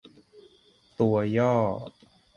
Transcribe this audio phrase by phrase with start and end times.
[0.99, 1.53] ตัวย่อ